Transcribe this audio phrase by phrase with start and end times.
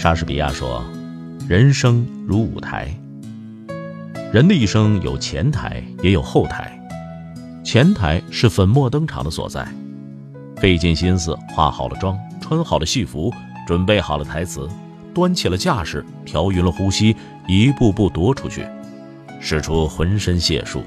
[0.00, 0.82] 莎士比亚说
[1.46, 2.88] ：“人生如舞台。
[4.32, 6.74] 人的一生有前台，也有后台。
[7.62, 9.68] 前台是粉墨登场的所在，
[10.56, 13.30] 费尽心思化好了妆，穿好了戏服，
[13.66, 14.66] 准备好了台词，
[15.12, 17.14] 端起了架势，调匀了呼吸，
[17.46, 18.64] 一步步踱出去，
[19.38, 20.82] 使出浑身解数。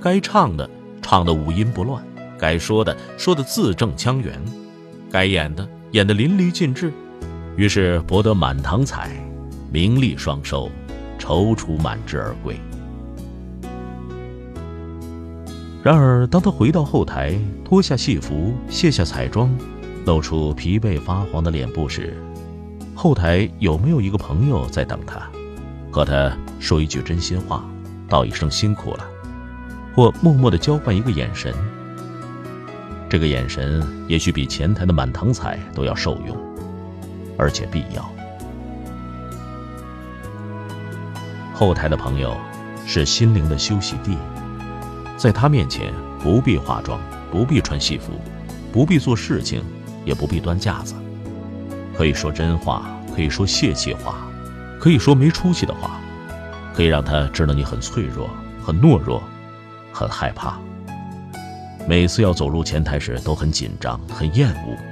[0.00, 0.70] 该唱的
[1.02, 2.00] 唱的五音不乱，
[2.38, 4.40] 该说的说的字正腔圆，
[5.10, 6.92] 该演的演的淋漓尽致。”
[7.56, 9.10] 于是博得满堂彩，
[9.70, 10.70] 名利双收，
[11.18, 12.58] 踌躇满志而归。
[15.82, 19.50] 然而，当他回到后台，脱下戏服，卸下彩妆，
[20.04, 22.14] 露出疲惫发黄的脸部时，
[22.94, 25.22] 后台有没有一个朋友在等他，
[25.90, 27.64] 和他说一句真心话，
[28.08, 29.06] 道一声辛苦了，
[29.94, 31.54] 或默默的交换一个眼神？
[33.08, 36.49] 这个眼神，也许比前台的满堂彩都要受用。
[37.40, 38.06] 而且必要。
[41.54, 42.36] 后台的朋友
[42.86, 44.18] 是心灵的休息地，
[45.16, 45.90] 在他面前
[46.22, 47.00] 不必化妆，
[47.32, 48.12] 不必穿戏服，
[48.70, 49.64] 不必做事情，
[50.04, 50.94] 也不必端架子，
[51.96, 52.82] 可以说真话，
[53.16, 54.16] 可以说泄气话，
[54.78, 55.98] 可以说没出息的话，
[56.74, 58.28] 可以让他知道你很脆弱、
[58.62, 59.22] 很懦弱、
[59.92, 60.58] 很害怕。
[61.88, 64.89] 每次要走入前台时，都很紧张、很厌恶。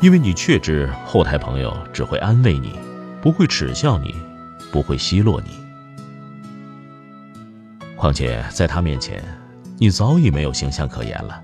[0.00, 2.78] 因为你确知后台朋友只会安慰你，
[3.20, 4.14] 不会耻笑你，
[4.70, 5.50] 不会奚落你。
[7.96, 9.20] 况且在他面前，
[9.76, 11.42] 你早已没有形象可言了，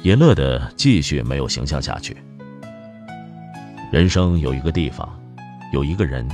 [0.00, 2.16] 也乐得继续没有形象下去。
[3.92, 5.06] 人生有一个地方，
[5.70, 6.26] 有一个人，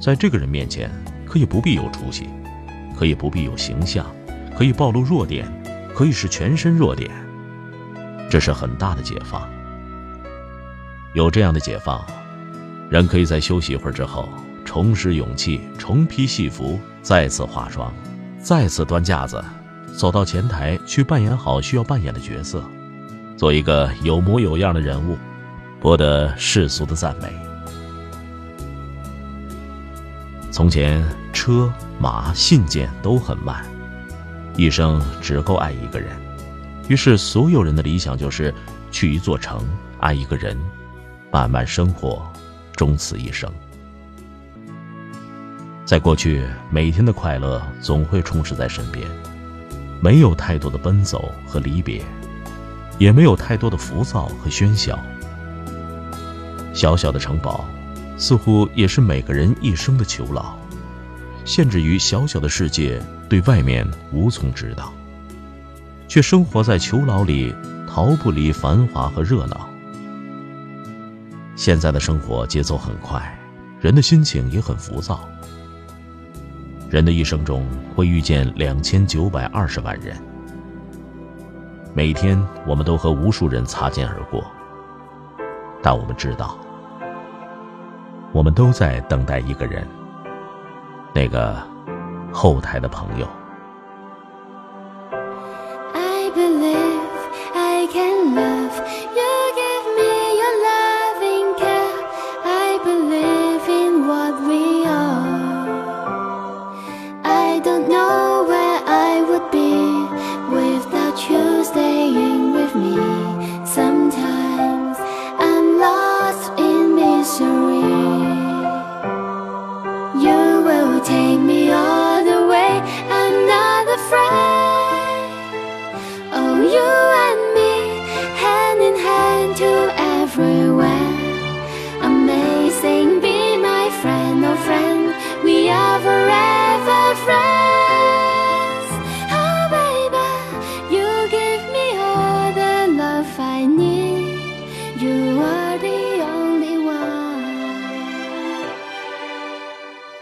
[0.00, 0.88] 在这个人面前，
[1.26, 2.28] 可以不必有出息，
[2.96, 4.06] 可以不必有形象，
[4.56, 5.44] 可以暴露弱点，
[5.96, 7.10] 可以是全身弱点。
[8.30, 9.48] 这是很大的解放。
[11.16, 12.04] 有这样的解放，
[12.90, 14.28] 人可以在休息一会儿之后，
[14.66, 17.90] 重拾勇气，重披戏服，再次化妆，
[18.38, 19.42] 再次端架子，
[19.96, 22.62] 走到前台去扮演好需要扮演的角色，
[23.34, 25.16] 做一个有模有样的人物，
[25.80, 27.32] 博得世俗的赞美。
[30.50, 33.64] 从前，车马信件都很慢，
[34.54, 36.10] 一生只够爱一个人，
[36.88, 38.54] 于是所有人的理想就是
[38.90, 39.66] 去一座城，
[39.98, 40.54] 爱一个人。
[41.36, 42.26] 慢慢生活，
[42.74, 43.52] 终此一生。
[45.84, 49.06] 在过去，每天的快乐总会充斥在身边，
[50.00, 52.00] 没有太多的奔走和离别，
[52.96, 54.98] 也没有太多的浮躁和喧嚣。
[56.72, 57.66] 小小的城堡，
[58.16, 60.56] 似乎也是每个人一生的囚牢，
[61.44, 62.98] 限制于小小的世界，
[63.28, 64.90] 对外面无从知道，
[66.08, 67.54] 却生活在囚牢里，
[67.86, 69.68] 逃不离繁华和热闹。
[71.56, 73.36] 现在的生活节奏很快，
[73.80, 75.26] 人的心情也很浮躁。
[76.90, 80.14] 人的一生中会遇见两千九百二十万人，
[81.94, 84.44] 每天我们都和无数人擦肩而过，
[85.82, 86.58] 但我们知道，
[88.32, 89.88] 我们都在等待一个人，
[91.14, 91.56] 那个
[92.30, 93.26] 后台的朋友。